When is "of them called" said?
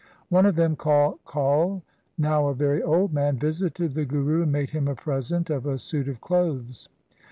0.47-1.19